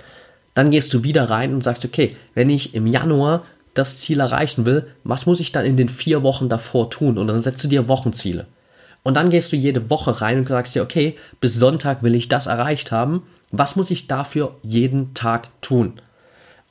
[0.54, 3.42] Dann gehst du wieder rein und sagst, okay, wenn ich im Januar
[3.74, 7.18] das Ziel erreichen will, was muss ich dann in den vier Wochen davor tun?
[7.18, 8.46] Und dann setzt du dir Wochenziele.
[9.02, 12.28] Und dann gehst du jede Woche rein und sagst dir, okay, bis Sonntag will ich
[12.28, 13.24] das erreicht haben.
[13.50, 16.00] Was muss ich dafür jeden Tag tun?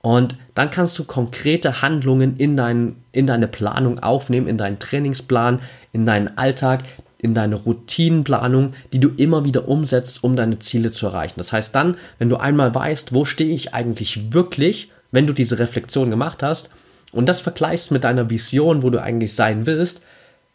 [0.05, 5.61] Und dann kannst du konkrete Handlungen in, dein, in deine Planung aufnehmen, in deinen Trainingsplan,
[5.93, 6.83] in deinen Alltag,
[7.17, 11.37] in deine Routinenplanung, die du immer wieder umsetzt, um deine Ziele zu erreichen.
[11.37, 15.57] Das heißt dann, wenn du einmal weißt, wo stehe ich eigentlich wirklich, wenn du diese
[15.57, 16.69] Reflexion gemacht hast
[17.11, 20.03] und das vergleichst mit deiner Vision, wo du eigentlich sein willst,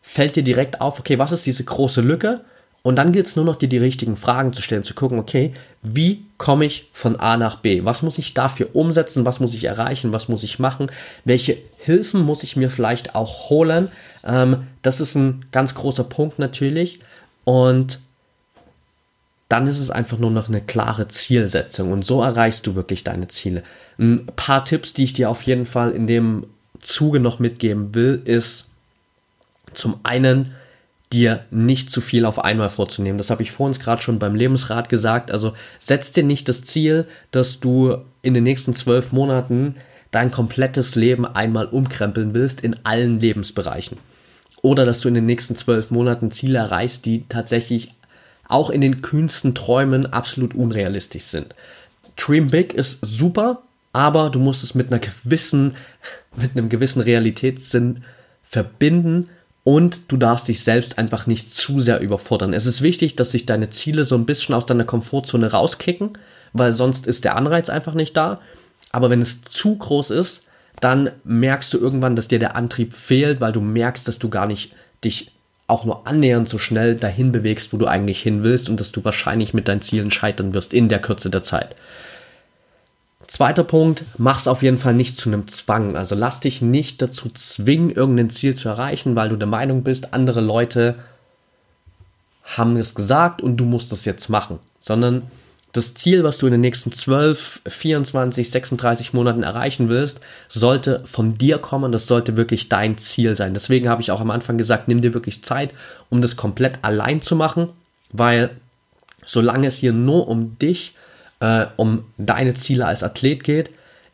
[0.01, 2.43] fällt dir direkt auf, okay, was ist diese große Lücke?
[2.83, 5.53] Und dann gilt es nur noch, dir die richtigen Fragen zu stellen, zu gucken, okay,
[5.83, 7.85] wie komme ich von A nach B?
[7.85, 9.27] Was muss ich dafür umsetzen?
[9.27, 10.13] Was muss ich erreichen?
[10.13, 10.91] Was muss ich machen?
[11.25, 13.89] Welche Hilfen muss ich mir vielleicht auch holen?
[14.25, 17.01] Ähm, das ist ein ganz großer Punkt natürlich.
[17.45, 18.01] Und
[19.51, 21.93] dann ist es einfach nur noch eine klare Zielsetzung.
[21.93, 23.63] Und so erreichst du wirklich deine Ziele.
[23.99, 26.47] Ein paar Tipps, die ich dir auf jeden Fall in dem
[26.81, 28.67] Zuge noch mitgeben will, ist
[29.75, 30.55] zum einen,
[31.13, 33.19] dir nicht zu viel auf einmal vorzunehmen.
[33.19, 35.31] Das habe ich vorhin gerade schon beim Lebensrat gesagt.
[35.31, 39.75] Also setz dir nicht das Ziel, dass du in den nächsten zwölf Monaten
[40.13, 43.99] dein komplettes Leben einmal umkrempeln willst in allen Lebensbereichen.
[44.63, 47.95] Oder dass du in den nächsten zwölf Monaten Ziele erreichst, die tatsächlich
[48.47, 51.55] auch in den kühnsten Träumen absolut unrealistisch sind.
[52.17, 55.75] Dream Big ist super, aber du musst es mit einer gewissen,
[56.37, 58.03] mit einem gewissen Realitätssinn
[58.45, 59.29] verbinden
[59.65, 62.55] und du darfst dich selbst einfach nicht zu sehr überfordern.
[62.55, 66.11] Es ist wichtig, dass sich deine Ziele so ein bisschen aus deiner Komfortzone rauskicken,
[66.53, 68.41] weil sonst ist der Anreiz einfach nicht da.
[68.93, 70.43] Aber wenn es zu groß ist,
[70.81, 74.47] dann merkst du irgendwann, dass dir der Antrieb fehlt, weil du merkst, dass du gar
[74.47, 74.73] nicht
[75.05, 75.33] dich
[75.67, 79.05] auch nur annähernd so schnell dahin bewegst, wo du eigentlich hin willst und dass du
[79.05, 81.77] wahrscheinlich mit deinen Zielen scheitern wirst in der Kürze der Zeit.
[83.31, 85.97] Zweiter Punkt, mach's auf jeden Fall nicht zu einem Zwang.
[85.97, 90.13] Also lass dich nicht dazu zwingen, irgendein Ziel zu erreichen, weil du der Meinung bist,
[90.13, 90.97] andere Leute
[92.43, 94.59] haben es gesagt und du musst es jetzt machen.
[94.81, 95.31] Sondern
[95.71, 101.39] das Ziel, was du in den nächsten 12, 24, 36 Monaten erreichen willst, sollte von
[101.39, 101.93] dir kommen.
[101.93, 103.55] Das sollte wirklich dein Ziel sein.
[103.55, 105.71] Deswegen habe ich auch am Anfang gesagt, nimm dir wirklich Zeit,
[106.09, 107.69] um das komplett allein zu machen,
[108.11, 108.51] weil
[109.25, 110.95] solange es hier nur um dich
[111.41, 113.71] äh, um deine Ziele als Athlet geht,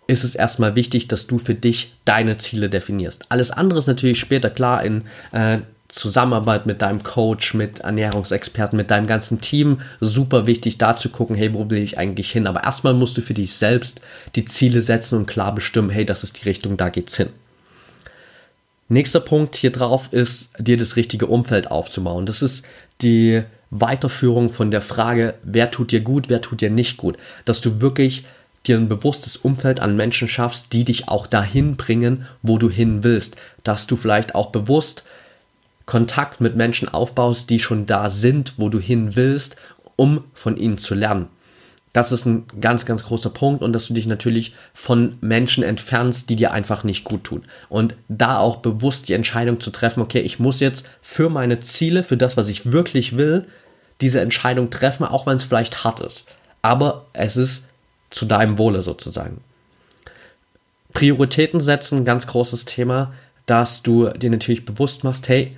[0.07, 3.27] ist es erstmal wichtig, dass du für dich deine Ziele definierst.
[3.29, 5.59] Alles andere ist natürlich später klar in äh,
[5.89, 11.37] Zusammenarbeit mit deinem Coach, mit Ernährungsexperten, mit deinem ganzen Team super wichtig, da zu gucken,
[11.37, 12.47] hey, wo will ich eigentlich hin?
[12.47, 14.01] Aber erstmal musst du für dich selbst
[14.35, 17.31] die Ziele setzen und klar bestimmen, hey, das ist die Richtung, da geht's hin.
[18.89, 22.27] Nächster Punkt hier drauf ist, dir das richtige Umfeld aufzubauen.
[22.27, 22.65] Das ist
[23.03, 23.43] die
[23.81, 27.17] Weiterführung von der Frage, wer tut dir gut, wer tut dir nicht gut.
[27.45, 28.25] Dass du wirklich
[28.67, 33.05] dir ein bewusstes Umfeld an Menschen schaffst, die dich auch dahin bringen, wo du hin
[33.05, 33.37] willst.
[33.63, 35.05] Dass du vielleicht auch bewusst
[35.87, 39.57] Kontakt mit Menschen aufbaust, die schon da sind, wo du hin willst,
[39.95, 41.29] um von ihnen zu lernen.
[41.93, 46.29] Das ist ein ganz, ganz großer Punkt und dass du dich natürlich von Menschen entfernst,
[46.29, 47.45] die dir einfach nicht gut tun.
[47.71, 52.03] Und da auch bewusst die Entscheidung zu treffen, okay, ich muss jetzt für meine Ziele,
[52.03, 53.47] für das, was ich wirklich will,
[54.01, 56.27] diese Entscheidung treffen, auch wenn es vielleicht hart ist.
[56.63, 57.67] Aber es ist
[58.11, 59.41] zu deinem Wohle sozusagen.
[60.93, 63.13] Prioritäten setzen, ganz großes Thema,
[63.45, 65.57] dass du dir natürlich bewusst machst, hey,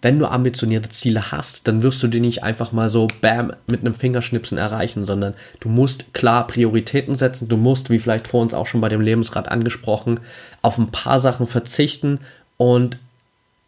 [0.00, 3.80] wenn du ambitionierte Ziele hast, dann wirst du die nicht einfach mal so bam mit
[3.80, 8.54] einem Fingerschnipsen erreichen, sondern du musst klar Prioritäten setzen, du musst, wie vielleicht vor uns
[8.54, 10.20] auch schon bei dem Lebensrat angesprochen,
[10.62, 12.20] auf ein paar Sachen verzichten
[12.56, 12.98] und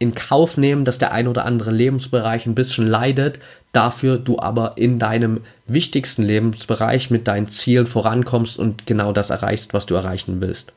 [0.01, 3.39] in Kauf nehmen, dass der ein oder andere Lebensbereich ein bisschen leidet,
[3.71, 9.73] dafür du aber in deinem wichtigsten Lebensbereich mit deinen Zielen vorankommst und genau das erreichst,
[9.73, 10.73] was du erreichen willst.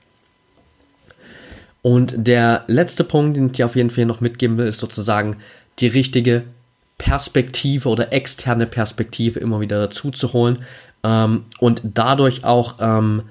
[1.80, 5.38] Und der letzte Punkt, den ich dir auf jeden Fall noch mitgeben will, ist sozusagen
[5.80, 6.42] die richtige
[6.98, 10.64] Perspektive oder externe Perspektive immer wieder dazu zu holen
[11.02, 13.22] ähm, und dadurch auch ähm,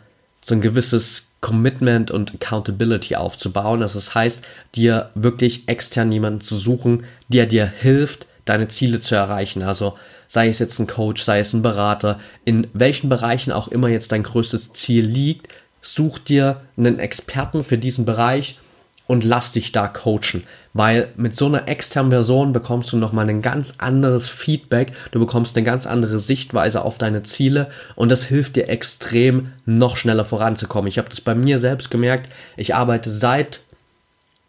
[0.43, 3.84] so ein gewisses Commitment und Accountability aufzubauen.
[3.84, 4.43] Also das heißt,
[4.75, 9.62] dir wirklich extern jemanden zu suchen, der dir hilft, deine Ziele zu erreichen.
[9.62, 9.95] Also
[10.29, 14.13] sei es jetzt ein Coach, sei es ein Berater, in welchen Bereichen auch immer jetzt
[14.13, 15.49] dein größtes Ziel liegt,
[15.82, 18.58] such dir einen Experten für diesen Bereich
[19.06, 23.43] und lass dich da coachen, weil mit so einer externen Version bekommst du nochmal ein
[23.43, 27.69] ganz anderes Feedback, du bekommst eine ganz andere Sichtweise auf deine Ziele.
[27.95, 30.88] Und das hilft dir extrem noch schneller voranzukommen.
[30.88, 33.62] Ich habe das bei mir selbst gemerkt, ich arbeite seit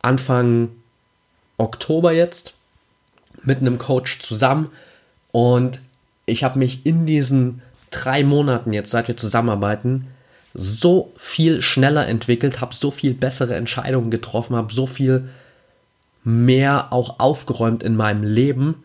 [0.00, 0.70] Anfang
[1.58, 2.54] Oktober jetzt
[3.42, 4.70] mit einem Coach zusammen.
[5.30, 5.80] Und
[6.26, 7.60] ich habe mich in diesen
[7.90, 10.06] drei Monaten jetzt, seit wir zusammenarbeiten,
[10.54, 15.28] so viel schneller entwickelt, habe so viel bessere Entscheidungen getroffen, habe so viel
[16.24, 18.82] mehr auch aufgeräumt in meinem Leben.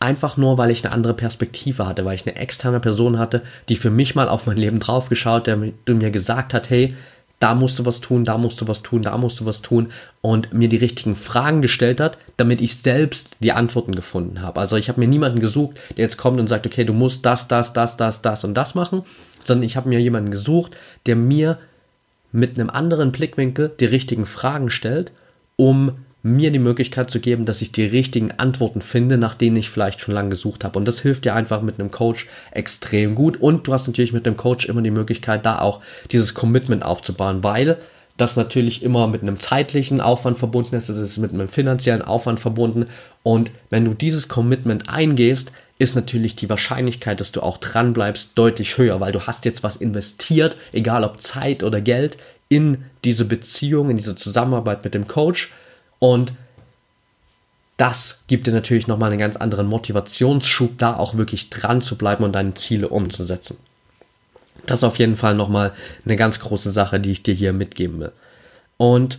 [0.00, 3.76] Einfach nur, weil ich eine andere Perspektive hatte, weil ich eine externe Person hatte, die
[3.76, 6.94] für mich mal auf mein Leben draufgeschaut, der mir gesagt hat, hey,
[7.40, 9.92] da musst du was tun, da musst du was tun, da musst du was tun
[10.22, 14.60] und mir die richtigen Fragen gestellt hat, damit ich selbst die Antworten gefunden habe.
[14.60, 17.48] Also ich habe mir niemanden gesucht, der jetzt kommt und sagt, okay, du musst das,
[17.48, 19.02] das, das, das, das und das machen,
[19.44, 21.58] sondern ich habe mir jemanden gesucht, der mir
[22.32, 25.12] mit einem anderen Blickwinkel die richtigen Fragen stellt,
[25.56, 29.68] um mir die Möglichkeit zu geben, dass ich die richtigen Antworten finde, nach denen ich
[29.68, 30.78] vielleicht schon lange gesucht habe.
[30.78, 33.36] Und das hilft dir einfach mit einem Coach extrem gut.
[33.36, 37.44] Und du hast natürlich mit dem Coach immer die Möglichkeit, da auch dieses Commitment aufzubauen,
[37.44, 37.76] weil
[38.16, 42.40] das natürlich immer mit einem zeitlichen Aufwand verbunden ist, es ist mit einem finanziellen Aufwand
[42.40, 42.86] verbunden.
[43.22, 48.30] Und wenn du dieses Commitment eingehst, ist natürlich die Wahrscheinlichkeit, dass du auch dran bleibst,
[48.36, 52.16] deutlich höher, weil du hast jetzt was investiert, egal ob Zeit oder Geld,
[52.48, 55.50] in diese Beziehung, in diese Zusammenarbeit mit dem Coach
[55.98, 56.32] und
[57.76, 62.22] das gibt dir natürlich nochmal einen ganz anderen Motivationsschub, da auch wirklich dran zu bleiben
[62.22, 63.56] und deine Ziele umzusetzen.
[64.66, 65.72] Das ist auf jeden Fall nochmal
[66.04, 68.12] eine ganz große Sache, die ich dir hier mitgeben will.
[68.76, 69.18] Und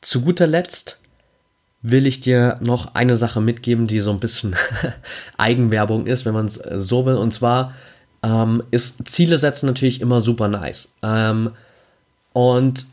[0.00, 0.98] zu guter Letzt
[1.82, 4.56] will ich dir noch eine Sache mitgeben, die so ein bisschen
[5.36, 7.14] Eigenwerbung ist, wenn man es so will.
[7.14, 7.74] Und zwar
[8.22, 10.88] ähm, ist Ziele setzen natürlich immer super nice.
[11.02, 11.50] Ähm,
[12.32, 12.86] und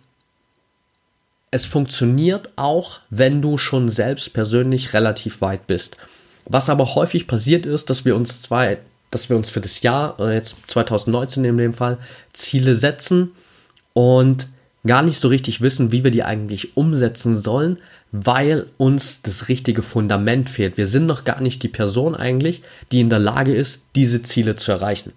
[1.52, 5.97] es funktioniert auch, wenn du schon selbst persönlich relativ weit bist.
[6.45, 8.78] Was aber häufig passiert ist, dass wir uns zwei,
[9.12, 11.97] dass wir uns für das Jahr, äh, jetzt 2019 in dem Fall,
[12.34, 13.32] Ziele setzen
[13.93, 14.47] und
[14.86, 17.78] gar nicht so richtig wissen, wie wir die eigentlich umsetzen sollen,
[18.12, 20.78] weil uns das richtige Fundament fehlt.
[20.78, 24.56] Wir sind noch gar nicht die Person eigentlich, die in der Lage ist, diese Ziele
[24.56, 25.13] zu erreichen.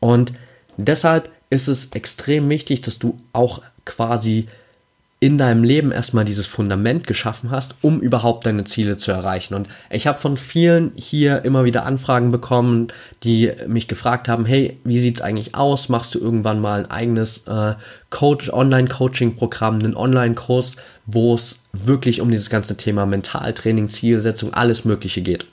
[0.00, 0.32] Und
[0.76, 4.46] deshalb ist es extrem wichtig, dass du auch quasi
[5.22, 9.52] in deinem Leben erstmal dieses Fundament geschaffen hast, um überhaupt deine Ziele zu erreichen.
[9.52, 12.88] Und ich habe von vielen hier immer wieder Anfragen bekommen,
[13.22, 15.90] die mich gefragt haben, hey, wie sieht's eigentlich aus?
[15.90, 17.74] Machst du irgendwann mal ein eigenes äh,
[18.08, 25.20] Coach, Online-Coaching-Programm, einen Online-Kurs, wo es wirklich um dieses ganze Thema Mentaltraining, Zielsetzung, alles Mögliche
[25.20, 25.44] geht?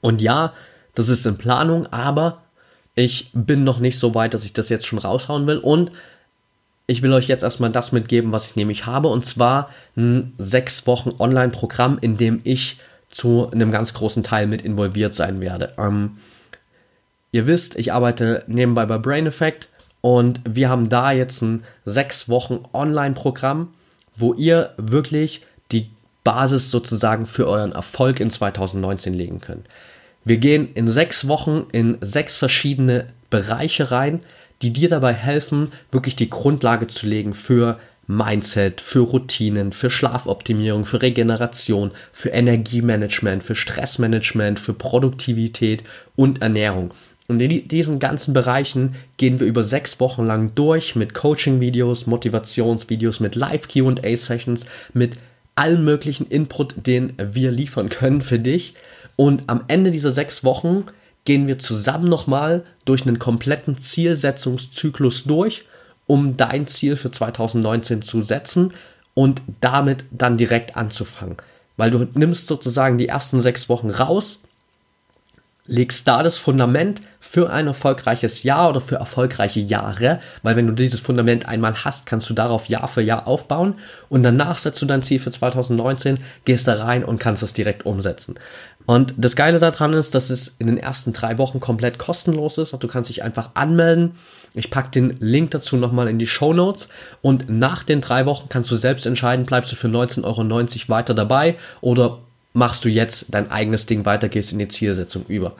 [0.00, 0.52] Und ja,
[0.94, 2.42] das ist in Planung, aber
[2.94, 5.58] ich bin noch nicht so weit, dass ich das jetzt schon raushauen will.
[5.58, 5.92] Und
[6.86, 10.86] ich will euch jetzt erstmal das mitgeben, was ich nämlich habe, und zwar ein sechs
[10.86, 12.78] Wochen Online-Programm, in dem ich
[13.10, 15.72] zu einem ganz großen Teil mit involviert sein werde.
[15.78, 16.18] Ähm,
[17.32, 19.68] ihr wisst, ich arbeite nebenbei bei Brain Effect
[20.00, 23.68] und wir haben da jetzt ein sechs Wochen Online-Programm,
[24.16, 25.90] wo ihr wirklich die
[26.24, 29.66] Basis sozusagen für euren Erfolg in 2019 legen könnt.
[30.24, 34.20] Wir gehen in sechs Wochen in sechs verschiedene Bereiche rein,
[34.62, 40.84] die dir dabei helfen, wirklich die Grundlage zu legen für Mindset, für Routinen, für Schlafoptimierung,
[40.84, 45.84] für Regeneration, für Energiemanagement, für Stressmanagement, für Produktivität
[46.16, 46.92] und Ernährung.
[47.28, 53.20] Und in diesen ganzen Bereichen gehen wir über sechs Wochen lang durch mit Coaching-Videos, Motivationsvideos,
[53.20, 55.12] mit Live-QA-Sessions, mit
[55.54, 58.74] allen möglichen Input, den wir liefern können für dich.
[59.20, 60.86] Und am Ende dieser sechs Wochen
[61.26, 65.66] gehen wir zusammen nochmal durch einen kompletten Zielsetzungszyklus durch,
[66.06, 68.72] um dein Ziel für 2019 zu setzen
[69.12, 71.36] und damit dann direkt anzufangen.
[71.76, 74.38] Weil du nimmst sozusagen die ersten sechs Wochen raus,
[75.66, 80.72] legst da das Fundament für ein erfolgreiches Jahr oder für erfolgreiche Jahre, weil wenn du
[80.72, 83.74] dieses Fundament einmal hast, kannst du darauf Jahr für Jahr aufbauen
[84.08, 87.86] und danach setzt du dein Ziel für 2019, gehst da rein und kannst es direkt
[87.86, 88.34] umsetzen.
[88.90, 92.72] Und das Geile daran ist, dass es in den ersten drei Wochen komplett kostenlos ist.
[92.72, 94.16] Du kannst dich einfach anmelden.
[94.52, 96.88] Ich packe den Link dazu nochmal in die Show Notes.
[97.22, 101.14] Und nach den drei Wochen kannst du selbst entscheiden, bleibst du für 19,90 Euro weiter
[101.14, 102.18] dabei oder
[102.52, 105.52] machst du jetzt dein eigenes Ding weiter, gehst in die Zielsetzung über.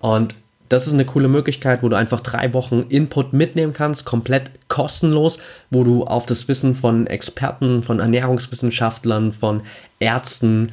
[0.00, 0.34] Und
[0.68, 5.38] das ist eine coole Möglichkeit, wo du einfach drei Wochen Input mitnehmen kannst, komplett kostenlos,
[5.70, 9.62] wo du auf das Wissen von Experten, von Ernährungswissenschaftlern, von
[10.00, 10.72] Ärzten,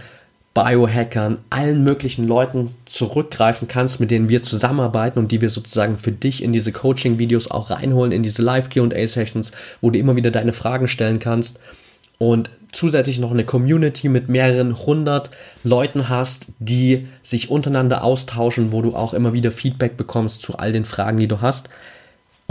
[0.53, 6.11] Biohackern, allen möglichen Leuten zurückgreifen kannst, mit denen wir zusammenarbeiten und die wir sozusagen für
[6.11, 10.89] dich in diese Coaching-Videos auch reinholen, in diese Live-QA-Sessions, wo du immer wieder deine Fragen
[10.89, 11.57] stellen kannst
[12.21, 15.31] und zusätzlich noch eine Community mit mehreren hundert
[15.63, 20.71] Leuten hast, die sich untereinander austauschen, wo du auch immer wieder Feedback bekommst zu all
[20.71, 21.69] den Fragen, die du hast.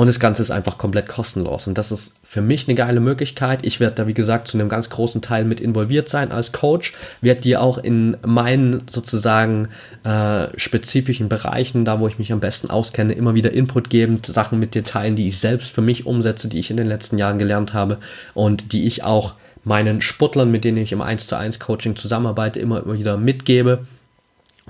[0.01, 1.67] Und das Ganze ist einfach komplett kostenlos.
[1.67, 3.67] Und das ist für mich eine geile Möglichkeit.
[3.67, 6.95] Ich werde da, wie gesagt, zu einem ganz großen Teil mit involviert sein als Coach.
[7.21, 9.69] Werde dir auch in meinen sozusagen
[10.05, 14.59] äh, spezifischen Bereichen, da wo ich mich am besten auskenne, immer wieder Input geben, Sachen
[14.59, 17.39] mit dir teilen, die ich selbst für mich umsetze, die ich in den letzten Jahren
[17.39, 17.99] gelernt habe
[18.33, 19.35] und die ich auch
[19.65, 23.81] meinen Sportlern, mit denen ich im 1 zu 1 Coaching zusammenarbeite, immer wieder mitgebe.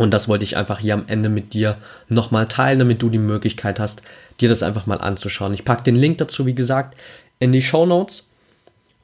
[0.01, 1.77] Und das wollte ich einfach hier am Ende mit dir
[2.09, 4.01] nochmal teilen, damit du die Möglichkeit hast,
[4.41, 5.53] dir das einfach mal anzuschauen.
[5.53, 6.97] Ich packe den Link dazu, wie gesagt,
[7.39, 8.25] in die Show Notes.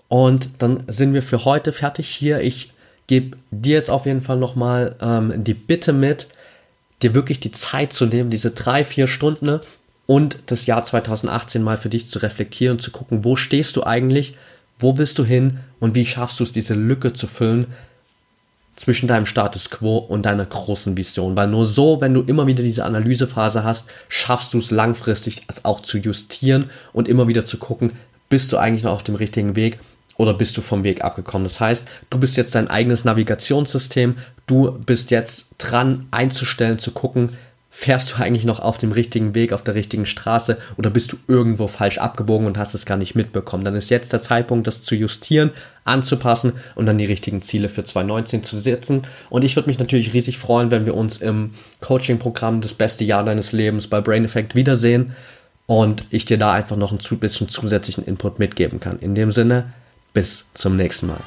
[0.08, 2.40] Und dann sind wir für heute fertig hier.
[2.40, 2.72] Ich
[3.08, 6.28] gebe dir jetzt auf jeden Fall nochmal ähm, die Bitte mit,
[7.02, 9.60] dir wirklich die Zeit zu nehmen, diese drei, vier Stunden
[10.06, 13.84] und das Jahr 2018 mal für dich zu reflektieren und zu gucken, wo stehst du
[13.84, 14.34] eigentlich,
[14.78, 17.66] wo willst du hin und wie schaffst du es, diese Lücke zu füllen,
[18.76, 21.36] zwischen deinem Status quo und deiner großen Vision.
[21.36, 25.64] Weil nur so, wenn du immer wieder diese Analysephase hast, schaffst du es langfristig, es
[25.64, 27.92] auch zu justieren und immer wieder zu gucken,
[28.28, 29.78] bist du eigentlich noch auf dem richtigen Weg
[30.16, 31.44] oder bist du vom Weg abgekommen.
[31.44, 37.30] Das heißt, du bist jetzt dein eigenes Navigationssystem, du bist jetzt dran einzustellen, zu gucken,
[37.70, 41.16] fährst du eigentlich noch auf dem richtigen Weg, auf der richtigen Straße oder bist du
[41.28, 43.64] irgendwo falsch abgebogen und hast es gar nicht mitbekommen?
[43.64, 45.50] Dann ist jetzt der Zeitpunkt, das zu justieren,
[45.84, 49.02] anzupassen und dann die richtigen Ziele für 2019 zu setzen.
[49.28, 51.50] Und ich würde mich natürlich riesig freuen, wenn wir uns im
[51.80, 55.12] Coaching-Programm Das beste Jahr deines Lebens bei Brain Effect wiedersehen
[55.66, 58.98] und ich dir da einfach noch ein bisschen zusätzlichen Input mitgeben kann.
[59.00, 59.72] In dem Sinne,
[60.14, 61.20] bis zum nächsten Mal.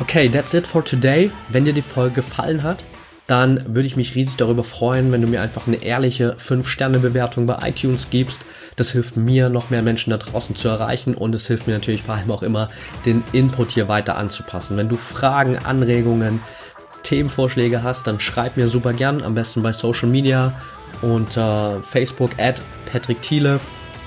[0.00, 1.30] Okay, that's it for today.
[1.48, 2.84] Wenn dir die Folge gefallen hat,
[3.26, 7.68] dann würde ich mich riesig darüber freuen, wenn du mir einfach eine ehrliche 5-Sterne-Bewertung bei
[7.68, 8.40] iTunes gibst.
[8.76, 12.02] Das hilft mir, noch mehr Menschen da draußen zu erreichen und es hilft mir natürlich
[12.02, 12.70] vor allem auch immer,
[13.06, 14.76] den Input hier weiter anzupassen.
[14.76, 16.40] Wenn du Fragen, Anregungen,
[17.02, 20.52] Themenvorschläge hast, dann schreib mir super gern, am besten bei Social Media
[21.00, 23.60] unter Facebook at Patrick Thiele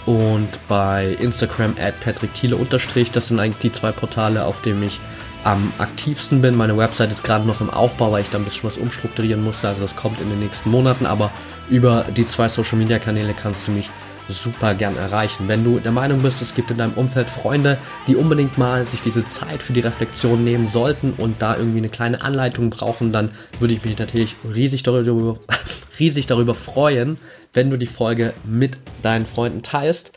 [0.06, 3.12] und bei Instagram at Patrick Thiele unterstrich.
[3.12, 5.00] Das sind eigentlich die zwei Portale, auf denen ich
[5.46, 6.58] am aktivsten bin.
[6.58, 9.70] Meine Website ist gerade noch im Aufbau, weil ich da ein bisschen was umstrukturieren musste.
[9.70, 11.32] Also das kommt in den nächsten Monaten, aber
[11.70, 13.90] über die zwei Social Media Kanäle kannst du mich
[14.28, 15.48] super gern erreichen.
[15.48, 17.78] Wenn du der Meinung bist, es gibt in deinem Umfeld Freunde,
[18.08, 21.90] die unbedingt mal sich diese Zeit für die Reflexion nehmen sollten und da irgendwie eine
[21.90, 23.30] kleine Anleitung brauchen, dann
[23.60, 25.38] würde ich mich natürlich riesig darüber,
[26.00, 27.18] riesig darüber freuen,
[27.54, 30.12] wenn du die Folge mit deinen Freunden teilst.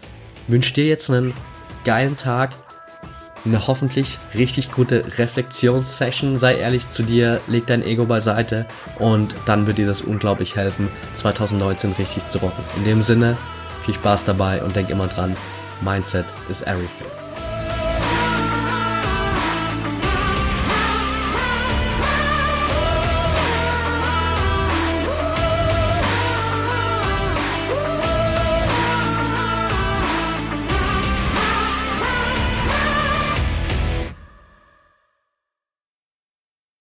[0.47, 1.35] Wünsche dir jetzt einen
[1.85, 2.55] geilen Tag
[3.45, 6.37] eine hoffentlich richtig gute Reflexionssession.
[6.37, 8.67] Sei ehrlich zu dir, leg dein Ego beiseite
[8.99, 12.65] und dann wird dir das unglaublich helfen, 2019 richtig zu rocken.
[12.77, 13.37] In dem Sinne,
[13.85, 15.37] viel Spaß dabei und denk immer dran,
[15.81, 17.18] Mindset is everything.